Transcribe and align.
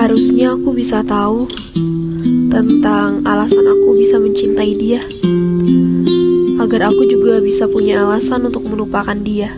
Harusnya 0.00 0.56
aku 0.56 0.72
bisa 0.72 1.04
tahu 1.04 1.44
tentang 2.48 3.20
alasan 3.20 3.68
aku 3.68 4.00
bisa 4.00 4.16
mencintai 4.16 4.72
dia, 4.72 4.96
agar 6.56 6.88
aku 6.88 7.04
juga 7.04 7.36
bisa 7.44 7.68
punya 7.68 8.00
alasan 8.08 8.48
untuk 8.48 8.64
melupakan 8.64 9.12
dia. 9.20 9.52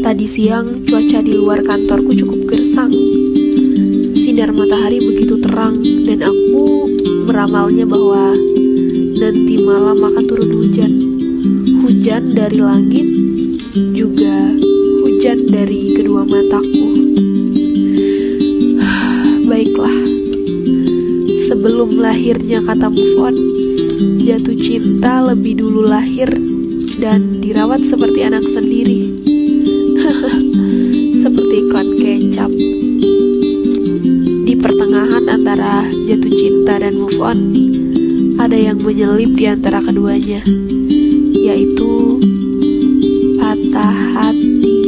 Tadi 0.00 0.24
siang, 0.24 0.88
cuaca 0.88 1.20
di 1.20 1.36
luar 1.36 1.60
kantorku 1.68 2.16
cukup 2.16 2.48
gersang. 2.48 2.88
Sinar 4.24 4.56
matahari 4.56 5.04
begitu 5.04 5.36
terang, 5.36 5.76
dan 6.08 6.24
aku 6.24 6.88
meramalnya 7.28 7.84
bahwa 7.84 8.32
nanti 9.20 9.54
malam 9.60 10.00
akan 10.00 10.24
turun 10.24 10.50
hujan. 10.64 10.92
Hujan 11.84 12.32
dari 12.32 12.64
langit, 12.64 13.04
juga 13.92 14.48
hujan 15.04 15.44
dari 15.44 15.92
kedua 15.92 16.24
mataku. 16.24 16.88
Sebelum 21.66 21.98
lahirnya 21.98 22.62
kata 22.62 22.86
move 22.86 23.18
on, 23.18 23.34
jatuh 24.22 24.54
cinta 24.54 25.18
lebih 25.18 25.58
dulu 25.58 25.90
lahir 25.90 26.30
dan 27.02 27.42
dirawat 27.42 27.82
seperti 27.82 28.22
anak 28.22 28.46
sendiri. 28.46 29.10
seperti 31.26 31.54
iklan 31.66 31.88
kecap. 31.98 32.50
Di 34.46 34.54
pertengahan 34.54 35.26
antara 35.26 35.90
jatuh 36.06 36.32
cinta 36.38 36.78
dan 36.78 37.02
move 37.02 37.18
on, 37.18 37.50
ada 38.38 38.54
yang 38.54 38.78
menyelip 38.78 39.34
di 39.34 39.50
antara 39.50 39.82
keduanya, 39.82 40.46
yaitu 41.34 42.22
patah 43.42 43.98
hati. 44.14 44.78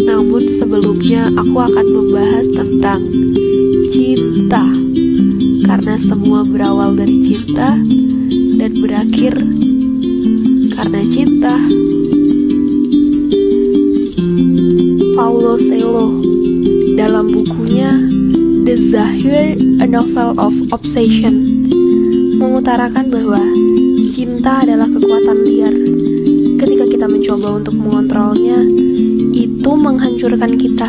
Namun 0.00 0.48
sebelumnya 0.48 1.28
aku 1.36 1.56
akan 1.60 1.86
membahas 1.92 2.48
tentang 2.56 3.04
cinta 3.92 4.75
Karena 5.66 5.98
semua 5.98 6.46
berawal 6.46 6.94
dari 6.94 7.18
cinta 7.26 7.74
Dan 8.56 8.72
berakhir 8.78 9.34
karena 10.76 11.00
cinta 11.08 11.56
Paulo 15.16 15.58
Coelho 15.58 16.20
dalam 16.96 17.26
bukunya 17.32 17.90
The 18.62 18.76
Zahir, 18.92 19.56
A 19.80 19.86
Novel 19.88 20.36
of 20.40 20.54
Obsession 20.72 21.66
mengutarakan 22.36 23.08
bahwa 23.08 23.40
cinta 24.12 24.64
adalah 24.64 24.88
kekuatan 24.88 25.38
liar. 25.44 25.76
Ketika 26.56 26.84
kita 26.88 27.06
mencoba 27.08 27.60
untuk 27.60 27.76
mengontrolnya, 27.76 28.60
itu 29.32 29.70
menghancurkan 29.72 30.56
kita. 30.56 30.88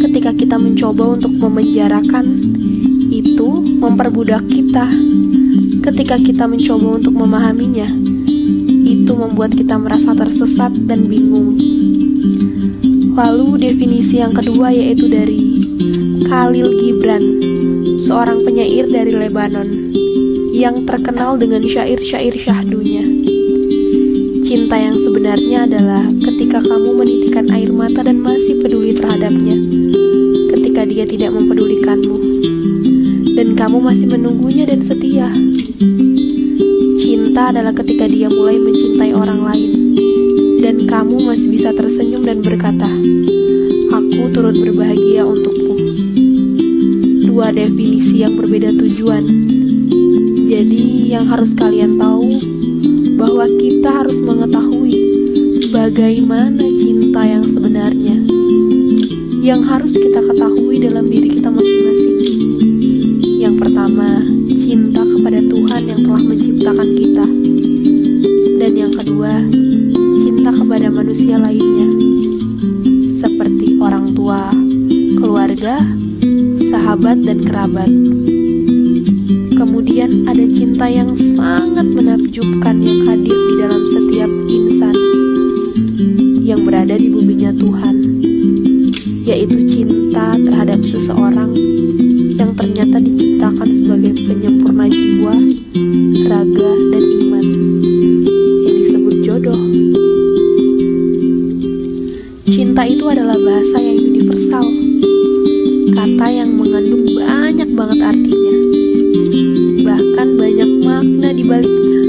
Ketika 0.00 0.30
kita 0.36 0.56
mencoba 0.56 1.16
untuk 1.20 1.32
memenjarakan, 1.36 2.24
itu 3.34 3.50
memperbudak 3.82 4.46
kita. 4.46 4.86
Ketika 5.82 6.22
kita 6.22 6.46
mencoba 6.46 7.02
untuk 7.02 7.18
memahaminya, 7.18 7.90
itu 8.86 9.10
membuat 9.10 9.58
kita 9.58 9.74
merasa 9.74 10.14
tersesat 10.14 10.70
dan 10.86 11.10
bingung. 11.10 11.58
Lalu 13.18 13.58
definisi 13.58 14.22
yang 14.22 14.38
kedua 14.38 14.70
yaitu 14.70 15.10
dari 15.10 15.66
Khalil 16.30 16.78
Gibran, 16.78 17.24
seorang 17.98 18.46
penyair 18.46 18.86
dari 18.86 19.10
Lebanon 19.10 19.90
yang 20.54 20.86
terkenal 20.86 21.34
dengan 21.34 21.66
syair-syair 21.66 22.38
syahdunya. 22.38 23.02
Cinta 24.46 24.78
yang 24.78 24.94
sebenarnya 24.94 25.66
adalah 25.66 26.06
ketika 26.22 26.62
kamu 26.62 27.02
menitikan 27.02 27.50
air 27.50 27.74
mata 27.74 28.06
dan 28.06 28.22
masih 28.22 28.62
peduli 28.62 28.94
terhadapnya, 28.94 29.58
ketika 30.54 30.86
dia 30.86 31.02
tidak 31.02 31.34
mempedulikanmu, 31.34 32.34
dan 33.34 33.58
kamu 33.58 33.82
masih 33.82 34.06
menunggunya 34.06 34.64
dan 34.64 34.78
setia. 34.78 35.26
Cinta 37.02 37.50
adalah 37.50 37.74
ketika 37.74 38.06
dia 38.06 38.30
mulai 38.30 38.56
mencintai 38.62 39.10
orang 39.10 39.42
lain, 39.42 39.72
dan 40.62 40.86
kamu 40.86 41.26
masih 41.26 41.50
bisa 41.50 41.74
tersenyum 41.74 42.22
dan 42.22 42.40
berkata, 42.40 42.86
"Aku 43.90 44.30
turut 44.30 44.54
berbahagia 44.54 45.26
untukmu." 45.26 45.74
Dua 47.26 47.50
definisi 47.50 48.22
yang 48.22 48.38
berbeda 48.38 48.70
tujuan. 48.78 49.26
Jadi, 50.46 51.10
yang 51.10 51.26
harus 51.26 51.50
kalian 51.58 51.98
tahu 51.98 52.30
bahwa 53.18 53.50
kita 53.58 53.90
harus 53.90 54.18
mengetahui 54.22 54.94
bagaimana 55.74 56.62
cinta 56.62 57.26
yang 57.26 57.42
sebenarnya. 57.50 58.16
Yang 59.42 59.60
harus 59.66 59.92
kita 59.98 60.22
ketahui 60.22 60.78
dalam 60.78 61.10
diri 61.10 61.34
kita 61.34 61.50
masing-masing. 61.50 62.14
Yang 63.44 63.60
pertama, 63.60 64.24
cinta 64.48 65.04
kepada 65.04 65.36
Tuhan 65.36 65.82
yang 65.84 66.00
telah 66.00 66.22
menciptakan 66.32 66.88
kita. 66.96 67.26
Dan 68.56 68.72
yang 68.72 68.92
kedua, 68.96 69.44
cinta 70.24 70.48
kepada 70.48 70.88
manusia 70.88 71.36
lainnya, 71.36 71.92
seperti 73.20 73.76
orang 73.76 74.16
tua, 74.16 74.48
keluarga, 75.20 75.76
sahabat, 76.72 77.20
dan 77.20 77.44
kerabat. 77.44 77.92
Kemudian 79.60 80.24
ada 80.24 80.44
cinta 80.48 80.88
yang 80.88 81.12
sangat 81.36 81.84
menakjubkan 81.84 82.80
yang 82.80 83.04
hadir 83.04 83.36
di 83.36 83.54
dalam 83.60 83.82
setiap 83.92 84.30
insan 84.48 84.96
yang 86.40 86.64
berada 86.64 86.96
di 86.96 87.12
buminya 87.12 87.52
Tuhan, 87.52 88.24
yaitu 89.28 89.68
cinta 89.68 90.32
terhadap 90.40 90.80
seseorang 90.80 91.52
ternyata 92.74 93.06
diciptakan 93.06 93.68
sebagai 93.70 94.12
penyempurna 94.26 94.90
jiwa, 94.90 95.34
raga, 96.26 96.70
dan 96.90 97.04
iman 97.06 97.46
yang 98.66 98.76
disebut 98.82 99.14
jodoh. 99.22 99.60
Cinta 102.42 102.82
itu 102.82 103.04
adalah 103.06 103.38
bahasa 103.38 103.78
yang 103.78 103.98
universal, 104.02 104.66
kata 105.94 106.26
yang 106.34 106.50
mengandung 106.50 107.06
banyak 107.14 107.68
banget 107.78 107.98
artinya, 108.10 108.54
bahkan 109.86 110.28
banyak 110.34 110.70
makna 110.82 111.30
di 111.30 111.44
baliknya. 111.46 112.00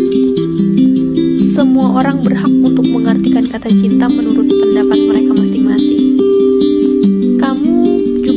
Semua 1.53 2.01
orang 2.01 2.25
berhak 2.25 2.49
untuk 2.49 2.89
mengartikan 2.89 3.45
kata 3.53 3.69
cinta 3.69 4.09
menurut 4.09 4.49
pendapat 4.49 4.97
mereka 5.13 5.31
masing-masing. 5.45 5.94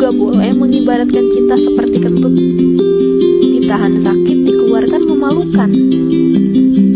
Juga 0.08 0.24
boleh 0.24 0.56
mengibaratkan 0.56 1.20
cinta 1.36 1.52
seperti 1.52 2.00
kentut. 2.00 2.32
Ditahan 3.44 3.92
sakit, 4.00 4.38
dikeluarkan 4.41 5.02
memalukan. 5.04 5.69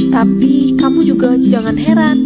Tapi 0.09 0.73
kamu 0.81 1.05
juga 1.05 1.37
jangan 1.37 1.77
heran 1.77 2.25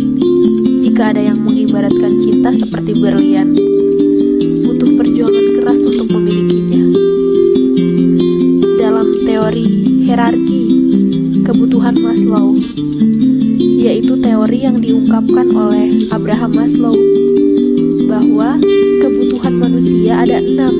jika 0.86 1.10
ada 1.10 1.26
yang 1.26 1.42
mengibaratkan 1.42 2.22
cinta 2.22 2.54
seperti 2.54 3.02
berlian. 3.02 3.58
Butuh 4.62 4.94
perjuangan 4.94 5.47
keras 5.58 5.80
untuk 5.91 6.06
memilikinya. 6.06 6.82
Dalam 8.78 9.26
teori 9.26 9.66
hierarki 10.06 10.62
kebutuhan 11.42 11.98
Maslow, 11.98 12.62
yaitu 13.58 14.14
teori 14.22 14.58
yang 14.62 14.78
diungkapkan 14.78 15.50
oleh 15.50 16.06
Abraham 16.14 16.54
Maslow, 16.54 16.94
kebutuhan 19.03 19.55
manusia 19.59 20.22
ada 20.25 20.41
enam, 20.41 20.75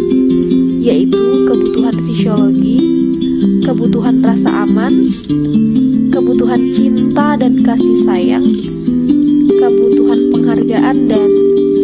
yaitu 0.81 1.21
kebutuhan 1.47 1.97
fisiologi, 2.07 2.79
kebutuhan 3.65 4.23
rasa 4.23 4.67
aman, 4.67 5.11
kebutuhan 6.11 6.73
cinta 6.73 7.37
dan 7.37 7.61
kasih 7.63 7.97
sayang, 8.07 8.47
kebutuhan 9.61 10.21
penghargaan, 10.33 10.97
dan 11.11 11.31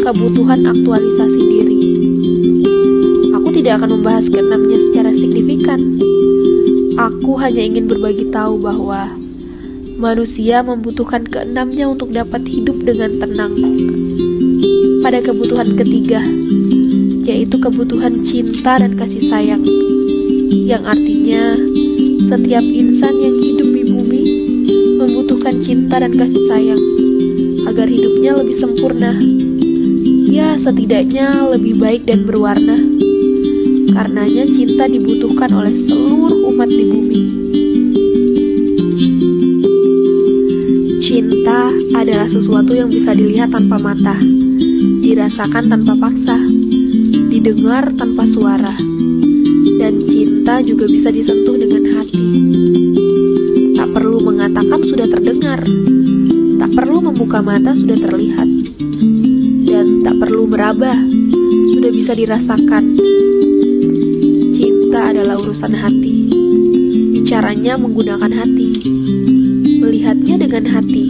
kebutuhan 0.03 0.61
aktualisasi 0.67 1.43
diri. 1.47 1.81
Aku 3.33 3.49
tidak 3.55 3.83
akan 3.83 4.01
membahas 4.01 4.27
keenamnya 4.27 4.79
secara 4.91 5.11
signifikan. 5.15 5.81
Aku 6.99 7.41
hanya 7.41 7.63
ingin 7.65 7.89
berbagi 7.89 8.29
tahu 8.29 8.61
bahwa 8.61 9.15
manusia 9.97 10.67
membutuhkan 10.67 11.23
keenamnya 11.31 11.87
untuk 11.87 12.11
dapat 12.11 12.43
hidup 12.51 12.83
dengan 12.83 13.23
tenang. 13.23 13.55
Pada 15.03 15.19
kebutuhan 15.19 15.75
ketiga, 15.75 16.23
yaitu 17.27 17.59
kebutuhan 17.59 18.23
cinta 18.23 18.79
dan 18.79 18.95
kasih 18.95 19.27
sayang, 19.27 19.67
yang 20.47 20.87
artinya 20.87 21.59
setiap 22.31 22.63
insan 22.63 23.19
yang 23.19 23.35
hidup 23.35 23.67
di 23.67 23.83
bumi 23.91 24.23
membutuhkan 25.03 25.59
cinta 25.59 25.99
dan 25.99 26.15
kasih 26.15 26.43
sayang 26.47 26.83
agar 27.67 27.91
hidupnya 27.91 28.39
lebih 28.39 28.55
sempurna. 28.55 29.19
Ya, 30.31 30.55
setidaknya 30.55 31.51
lebih 31.51 31.83
baik 31.83 32.07
dan 32.07 32.23
berwarna. 32.23 32.79
Karenanya 33.91 34.47
cinta 34.55 34.87
dibutuhkan 34.87 35.51
oleh 35.51 35.75
seluruh 35.83 36.47
umat 36.55 36.71
di 36.71 36.85
bumi. 36.87 37.21
Cinta 41.03 41.75
adalah 41.99 42.31
sesuatu 42.31 42.73
yang 42.73 42.89
bisa 42.89 43.13
dilihat 43.13 43.53
tanpa 43.53 43.77
mata, 43.77 44.17
dirasakan 45.13 45.69
tanpa 45.69 45.93
paksa, 45.93 46.41
didengar 47.29 47.85
tanpa 48.01 48.25
suara, 48.25 48.73
dan 49.77 50.01
cinta 50.09 50.65
juga 50.65 50.89
bisa 50.89 51.13
disentuh 51.13 51.53
dengan 51.53 51.85
hati. 52.01 52.29
Tak 53.77 53.93
perlu 53.93 54.25
mengatakan 54.25 54.81
sudah 54.81 55.05
terdengar, 55.05 55.61
tak 56.57 56.71
perlu 56.73 57.05
membuka 57.05 57.45
mata 57.45 57.77
sudah 57.77 58.01
terlihat, 58.01 58.49
dan 59.69 60.01
tak 60.01 60.17
perlu 60.17 60.49
meraba 60.49 60.97
sudah 61.77 61.93
bisa 61.93 62.17
dirasakan. 62.17 62.97
Cinta 64.57 65.13
adalah 65.13 65.37
urusan 65.45 65.77
hati, 65.77 66.33
bicaranya 67.21 67.77
menggunakan 67.77 68.33
hati, 68.33 68.81
melihatnya 69.77 70.41
dengan 70.41 70.65
hati, 70.73 71.05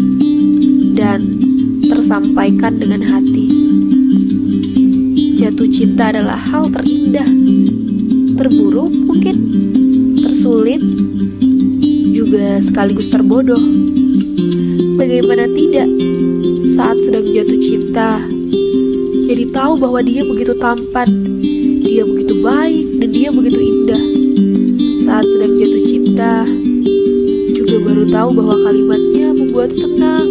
dan 0.98 1.38
tersampaikan 1.86 2.82
dengan 2.82 3.06
hati. 3.06 3.62
Jatuh 5.42 5.66
cinta 5.74 6.14
adalah 6.14 6.38
hal 6.38 6.70
terindah, 6.70 7.26
terburuk 8.38 8.94
mungkin, 8.94 9.34
tersulit, 10.22 10.78
juga 12.14 12.62
sekaligus 12.62 13.10
terbodoh. 13.10 13.58
Bagaimana 14.94 15.50
tidak 15.50 15.90
saat 16.78 16.94
sedang 17.02 17.26
jatuh 17.26 17.58
cinta, 17.58 18.22
jadi 19.26 19.50
tahu 19.50 19.82
bahwa 19.82 19.98
dia 20.06 20.22
begitu 20.22 20.54
tampan, 20.62 21.10
dia 21.82 22.06
begitu 22.06 22.38
baik, 22.38 22.86
dan 23.02 23.08
dia 23.10 23.28
begitu 23.34 23.58
indah. 23.58 24.02
Saat 25.02 25.26
sedang 25.26 25.58
jatuh 25.58 25.82
cinta, 25.90 26.46
juga 27.50 27.76
baru 27.82 28.06
tahu 28.06 28.30
bahwa 28.30 28.56
kalimatnya 28.62 29.34
membuat 29.34 29.74
senang, 29.74 30.22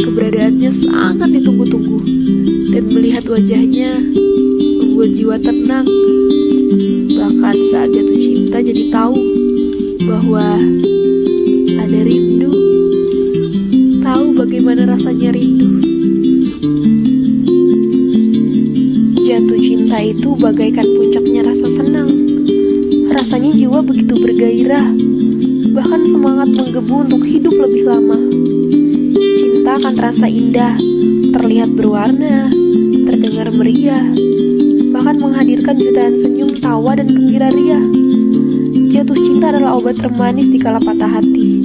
keberadaannya 0.00 0.72
sangat 0.72 1.28
ditunggu-tunggu, 1.28 2.00
dan 2.70 2.86
melihat 2.86 3.26
wajahnya 3.26 3.98
membuat 4.78 5.10
jiwa 5.18 5.36
tenang. 5.42 5.86
Bahkan 7.10 7.56
saat 7.74 7.90
jatuh 7.90 8.18
cinta 8.18 8.58
jadi 8.62 8.84
tahu 8.94 9.18
bahwa 10.06 10.46
ada 11.82 12.00
rindu. 12.06 12.50
Tahu 14.00 14.24
bagaimana 14.38 14.86
rasanya 14.86 15.34
rindu. 15.34 15.82
Jatuh 19.26 19.58
cinta 19.58 19.98
itu 20.06 20.28
bagaikan 20.38 20.86
puncaknya 20.94 21.40
rasa 21.50 21.66
senang. 21.74 22.10
Rasanya 23.10 23.50
jiwa 23.50 23.82
begitu 23.82 24.14
bergairah, 24.14 24.86
bahkan 25.74 26.06
semangat 26.06 26.48
menggebu 26.54 26.94
untuk 27.02 27.22
hidup 27.26 27.54
lebih 27.58 27.82
lama. 27.90 28.18
Cinta 29.18 29.70
akan 29.74 29.92
terasa 29.98 30.26
indah, 30.30 30.74
terlihat 31.30 31.70
berwarna, 31.78 32.50
terdengar 33.06 33.48
meriah, 33.54 34.02
bahkan 34.90 35.16
menghadirkan 35.22 35.78
jutaan 35.78 36.14
senyum, 36.18 36.50
tawa, 36.58 36.98
dan 36.98 37.06
gembira 37.06 37.54
ria. 37.54 37.78
Jatuh 38.90 39.14
cinta 39.14 39.54
adalah 39.54 39.78
obat 39.78 39.96
termanis 40.02 40.50
di 40.50 40.58
kala 40.58 40.82
patah 40.82 41.06
hati. 41.06 41.62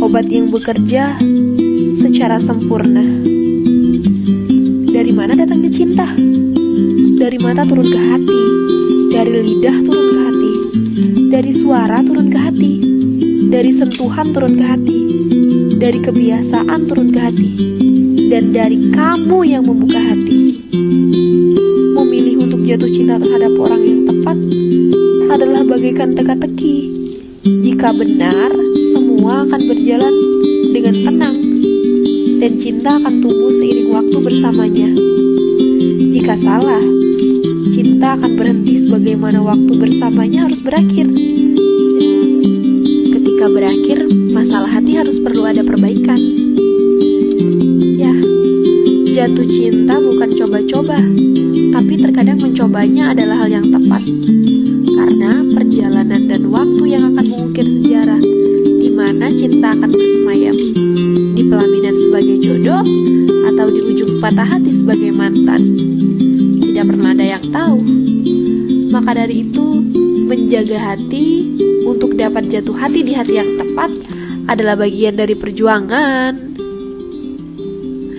Obat 0.00 0.26
yang 0.32 0.48
bekerja 0.48 1.20
secara 2.00 2.40
sempurna. 2.40 3.04
Dari 4.88 5.12
mana 5.12 5.36
datangnya 5.36 5.70
cinta? 5.70 6.08
Dari 7.20 7.38
mata 7.38 7.68
turun 7.68 7.86
ke 7.86 8.00
hati, 8.00 8.40
dari 9.12 9.30
lidah 9.46 9.76
turun 9.84 10.06
ke 10.08 10.18
hati, 10.18 10.52
dari 11.28 11.52
suara 11.52 12.00
turun 12.02 12.32
ke 12.32 12.38
hati, 12.40 12.72
dari 13.52 13.70
sentuhan 13.70 14.32
turun 14.32 14.56
ke 14.58 14.64
hati, 14.64 15.00
dari 15.76 15.98
kebiasaan 16.02 16.80
turun 16.90 17.14
ke 17.14 17.20
hati, 17.20 17.50
dan 18.32 18.48
dari 18.56 18.88
kamu 18.96 19.38
yang 19.44 19.60
membuka 19.68 20.00
hati 20.00 20.32
jatuh 22.72 22.88
cinta 22.88 23.20
terhadap 23.20 23.52
orang 23.60 23.82
yang 23.84 24.00
tepat 24.08 24.38
adalah 25.28 25.60
bagaikan 25.60 26.16
teka-teki. 26.16 26.88
Jika 27.44 27.92
benar, 27.92 28.48
semua 28.96 29.44
akan 29.44 29.60
berjalan 29.68 30.14
dengan 30.72 30.94
tenang, 31.04 31.36
dan 32.40 32.56
cinta 32.56 32.96
akan 32.96 33.20
tumbuh 33.20 33.52
seiring 33.60 33.92
waktu 33.92 34.16
bersamanya. 34.24 34.88
Jika 36.16 36.32
salah, 36.40 36.80
cinta 37.76 38.16
akan 38.16 38.40
berhenti 38.40 38.88
sebagaimana 38.88 39.44
waktu 39.44 39.72
bersamanya 39.76 40.48
harus 40.48 40.64
berakhir. 40.64 41.12
Ketika 43.12 43.46
berakhir, 43.52 43.98
masalah 44.32 44.80
hati 44.80 44.96
harus 44.96 45.20
perlu 45.20 45.44
ada 45.44 45.60
perbaikan. 45.60 46.51
Jatuh 49.12 49.44
cinta 49.44 50.00
bukan 50.00 50.30
coba-coba 50.40 50.96
tapi 51.72 52.00
terkadang 52.00 52.40
mencobanya 52.40 53.12
adalah 53.12 53.44
hal 53.44 53.60
yang 53.60 53.66
tepat. 53.68 54.00
Karena 54.88 55.44
perjalanan 55.52 56.22
dan 56.32 56.42
waktu 56.48 56.82
yang 56.88 57.12
akan 57.12 57.26
mengukir 57.28 57.68
sejarah 57.68 58.24
di 58.80 58.88
mana 58.88 59.28
cinta 59.28 59.76
akan 59.76 59.92
bersemayam. 59.92 60.56
Di 61.36 61.42
pelaminan 61.44 61.96
sebagai 62.08 62.36
jodoh 62.40 62.80
atau 63.52 63.66
di 63.68 63.80
ujung 63.84 64.16
patah 64.16 64.48
hati 64.48 64.80
sebagai 64.80 65.12
mantan. 65.12 65.60
Tidak 66.64 66.84
pernah 66.88 67.12
ada 67.12 67.26
yang 67.36 67.44
tahu. 67.52 67.84
Maka 68.96 69.12
dari 69.12 69.44
itu, 69.44 69.66
menjaga 70.24 70.96
hati 70.96 71.52
untuk 71.84 72.16
dapat 72.16 72.48
jatuh 72.48 72.76
hati 72.80 73.04
di 73.04 73.12
hati 73.12 73.36
yang 73.36 73.60
tepat 73.60 73.92
adalah 74.48 74.76
bagian 74.80 75.20
dari 75.20 75.36
perjuangan. 75.36 76.32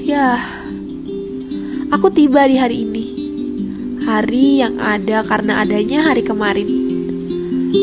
Ya, 0.06 0.38
aku 1.94 2.10
tiba 2.10 2.50
di 2.50 2.58
hari 2.58 2.90
ini 2.90 3.04
hari 4.02 4.66
yang 4.66 4.82
ada 4.82 5.22
karena 5.22 5.62
adanya 5.62 6.10
hari 6.10 6.26
kemarin. 6.26 6.66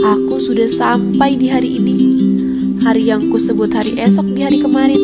Aku 0.03 0.37
sudah 0.43 0.67
sampai 0.67 1.39
di 1.39 1.47
hari 1.49 1.79
ini, 1.79 1.97
hari 2.83 3.07
yang 3.07 3.31
kusebut 3.31 3.71
hari 3.71 3.97
esok 3.97 4.27
di 4.35 4.43
hari 4.43 4.59
kemarin, 4.61 5.01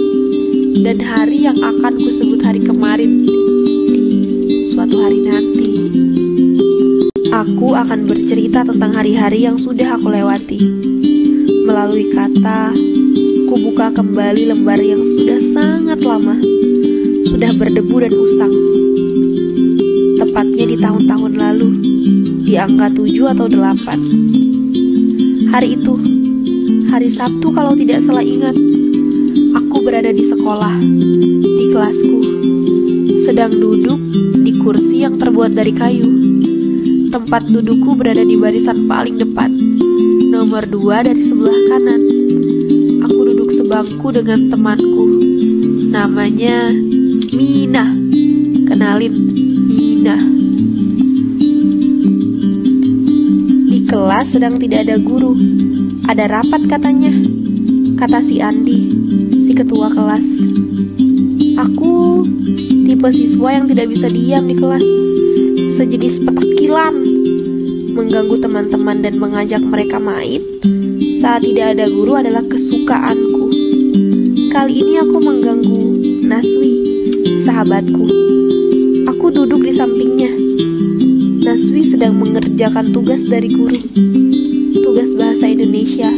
dan 0.83 0.99
hari 1.01 1.47
yang 1.47 1.57
akan 1.57 1.95
kusebut 2.03 2.43
hari 2.43 2.61
kemarin 2.61 3.25
di 3.25 4.05
suatu 4.75 4.99
hari 5.01 5.23
nanti. 5.25 5.71
Aku 7.31 7.79
akan 7.79 8.11
bercerita 8.11 8.67
tentang 8.67 8.93
hari-hari 8.93 9.47
yang 9.49 9.57
sudah 9.57 9.97
aku 9.97 10.13
lewati. 10.13 10.61
Melalui 11.67 12.13
kata, 12.13 12.75
ku 13.51 13.55
buka 13.71 13.91
kembali 13.91 14.53
lembar 14.53 14.79
yang 14.79 15.03
sudah 15.03 15.41
sangat 15.41 16.05
lama, 16.05 16.39
sudah 17.27 17.51
berdebu 17.57 18.05
dan 18.05 18.15
usang 18.15 18.55
tahun-tahun 20.79 21.33
lalu, 21.41 21.69
di 22.45 22.55
angka 22.61 22.93
7 22.93 23.33
atau 23.33 23.47
8. 23.49 25.53
Hari 25.53 25.69
itu, 25.77 25.95
hari 26.93 27.09
Sabtu 27.09 27.49
kalau 27.53 27.77
tidak 27.77 28.03
salah 28.05 28.25
ingat, 28.25 28.55
aku 29.57 29.77
berada 29.83 30.13
di 30.13 30.25
sekolah, 30.29 30.77
di 31.41 31.65
kelasku, 31.73 32.19
sedang 33.25 33.53
duduk 33.57 33.99
di 34.45 34.53
kursi 34.61 35.01
yang 35.05 35.17
terbuat 35.17 35.57
dari 35.57 35.73
kayu. 35.73 36.05
Tempat 37.09 37.49
dudukku 37.49 37.97
berada 37.97 38.21
di 38.21 38.37
barisan 38.37 38.85
paling 38.85 39.17
depan, 39.17 39.49
nomor 40.29 40.69
dua 40.69 41.01
dari 41.01 41.25
sebelah 41.25 41.57
kanan. 41.73 42.03
Aku 43.09 43.21
duduk 43.25 43.49
sebangku 43.55 44.13
dengan 44.13 44.53
temanku, 44.53 45.05
namanya 45.89 46.69
Mina. 47.33 47.97
Kenalin, 48.67 49.15
Nah, 50.07 50.23
kelas 54.17 54.33
sedang 54.33 54.57
tidak 54.57 54.89
ada 54.89 54.97
guru. 54.97 55.37
Ada 56.09 56.41
rapat 56.41 56.65
katanya, 56.73 57.13
kata 58.01 58.25
si 58.25 58.41
Andi, 58.41 58.89
si 59.45 59.53
ketua 59.53 59.93
kelas. 59.93 60.25
Aku 61.61 62.25
tipe 62.89 63.09
siswa 63.13 63.61
yang 63.61 63.69
tidak 63.69 63.93
bisa 63.93 64.09
diam 64.09 64.49
di 64.49 64.57
kelas, 64.57 64.81
sejenis 65.77 66.25
petakilan, 66.25 66.97
mengganggu 67.93 68.41
teman-teman 68.41 69.05
dan 69.05 69.21
mengajak 69.21 69.61
mereka 69.61 70.01
main 70.01 70.41
saat 71.21 71.45
tidak 71.45 71.77
ada 71.77 71.85
guru 71.85 72.17
adalah 72.17 72.41
kesukaanku. 72.49 73.53
Kali 74.49 74.81
ini 74.81 74.97
aku 74.97 75.17
mengganggu 75.21 75.81
Naswi, 76.25 76.73
sahabatku. 77.45 78.09
Aku 79.13 79.29
duduk 79.29 79.61
di 79.61 79.77
sampingnya. 79.77 80.46
Naswi 81.47 81.87
sedang 81.87 82.19
mengerjakan 82.19 82.91
tugas 82.91 83.23
dari 83.23 83.47
guru. 83.47 83.79
Tugas 84.75 85.15
bahasa 85.15 85.47
Indonesia. 85.47 86.11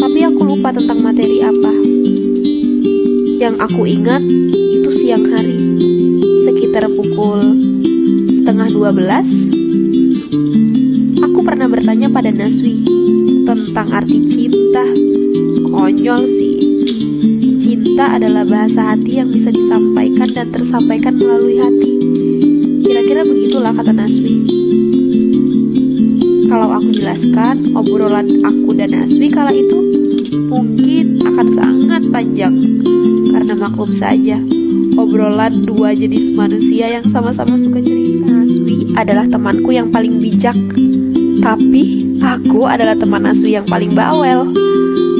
Tapi 0.00 0.24
aku 0.24 0.48
lupa 0.48 0.72
tentang 0.72 0.96
materi 1.04 1.44
apa. 1.44 1.72
Yang 3.36 3.54
aku 3.60 3.84
ingat 3.84 4.24
itu 4.48 4.88
siang 4.96 5.28
hari. 5.28 5.60
Sekitar 6.48 6.88
pukul 6.88 7.52
setengah 8.32 8.72
dua 8.72 8.96
belas. 8.96 9.28
Aku 11.20 11.44
pernah 11.44 11.68
bertanya 11.68 12.08
pada 12.08 12.32
Naswi 12.32 12.80
tentang 13.44 13.92
arti 13.92 14.24
cinta. 14.24 14.88
Konyol 15.68 16.24
sih. 16.32 16.56
Cinta 17.60 18.16
adalah 18.16 18.48
bahasa 18.48 18.96
hati 18.96 19.20
yang 19.20 19.28
bisa 19.28 19.52
disampaikan 19.52 20.32
dan 20.32 20.48
tersampaikan 20.48 21.20
melalui 21.20 21.60
hati. 21.60 21.95
Kira-kira 22.86 23.26
begitulah 23.26 23.74
kata 23.74 23.90
Naswi. 23.90 24.46
Kalau 26.46 26.70
aku 26.70 26.94
jelaskan 26.94 27.74
obrolan 27.74 28.46
aku 28.46 28.70
dan 28.78 28.94
Aswi 29.02 29.26
kala 29.26 29.50
itu 29.50 29.82
mungkin 30.46 31.18
akan 31.26 31.46
sangat 31.50 32.02
panjang 32.14 32.54
karena 33.34 33.58
maklum 33.58 33.90
saja 33.90 34.38
obrolan 34.96 35.66
dua 35.66 35.92
jenis 35.92 36.32
manusia 36.32 36.86
yang 36.86 37.04
sama-sama 37.10 37.58
suka 37.58 37.82
cerita. 37.82 38.32
Aswi 38.32 38.94
adalah 38.94 39.26
temanku 39.26 39.74
yang 39.74 39.90
paling 39.90 40.22
bijak, 40.22 40.56
tapi 41.42 42.06
aku 42.22 42.64
adalah 42.64 42.94
teman 42.94 43.26
Aswi 43.26 43.58
yang 43.58 43.66
paling 43.68 43.92
bawel. 43.92 44.48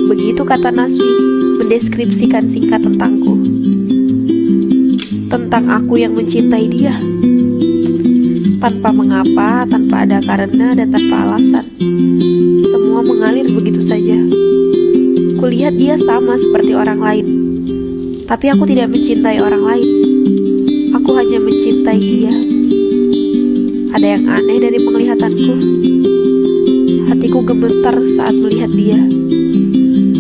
Begitu 0.07 0.47
kata 0.47 0.71
Naswi 0.71 1.11
mendeskripsikan 1.61 2.47
singkat 2.47 2.87
tentangku. 2.87 3.37
Tentang 5.27 5.67
aku 5.69 5.99
yang 5.99 6.15
mencintai 6.15 6.71
dia. 6.71 6.95
Tanpa 8.57 8.89
mengapa, 8.91 9.65
tanpa 9.69 10.09
ada 10.09 10.19
karena, 10.25 10.73
dan 10.75 10.89
tanpa 10.93 11.17
alasan. 11.29 11.65
Semua 12.67 13.01
mengalir 13.05 13.47
begitu 13.51 13.81
saja. 13.85 14.19
Kulihat 15.37 15.77
dia 15.77 15.95
sama 16.01 16.35
seperti 16.41 16.73
orang 16.73 17.01
lain 17.01 17.47
tapi 18.27 18.51
aku 18.51 18.67
tidak 18.67 18.91
mencintai 18.91 19.39
orang 19.39 19.63
lain. 19.63 19.89
Aku 20.99 21.15
hanya 21.15 21.39
mencintai 21.39 21.95
dia. 22.03 22.35
Ada 23.95 24.07
yang 24.19 24.27
aneh 24.27 24.59
dari 24.59 24.79
penglihatanku. 24.83 25.55
Hatiku 27.07 27.47
gemetar 27.47 27.95
saat 28.19 28.35
melihat 28.35 28.75
dia. 28.75 28.99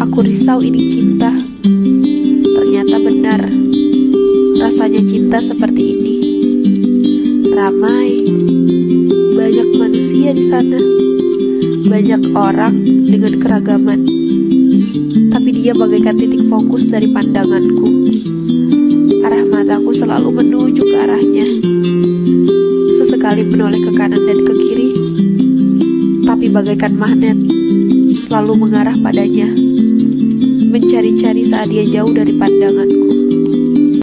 Aku 0.07 0.23
risau 0.23 0.62
ini 0.62 0.87
cinta. 0.95 1.35
Ternyata 2.47 2.97
benar. 3.02 3.43
Rasanya 4.62 5.02
cinta 5.02 5.43
seperti 5.43 5.83
ini. 5.83 5.96
Ramai. 7.57 8.21
Banyak 9.33 9.69
manusia 9.81 10.37
di 10.37 10.45
sana. 10.45 10.77
Banyak 11.89 12.37
orang 12.37 12.77
dengan 12.85 13.41
keragaman 13.41 14.05
tapi 15.33 15.63
dia 15.63 15.73
bagaikan 15.73 16.21
titik 16.21 16.45
fokus 16.53 16.85
dari 16.85 17.09
pandanganku. 17.09 18.13
Arah 19.25 19.41
mataku 19.49 19.97
selalu 19.97 20.37
menuju 20.37 20.83
ke 20.85 20.97
arahnya. 21.01 21.47
Sesekali 23.01 23.49
menoleh 23.49 23.81
ke 23.89 23.93
kanan 23.97 24.21
dan 24.21 24.39
ke 24.45 24.53
kiri, 24.53 24.91
tapi 26.29 26.53
bagaikan 26.53 26.93
magnet 26.93 27.41
selalu 28.29 28.69
mengarah 28.69 29.01
padanya, 29.01 29.49
mencari-cari 30.69 31.49
saat 31.49 31.73
dia 31.73 31.89
jauh 31.89 32.13
dari 32.13 32.37
pandanganku. 32.37 33.16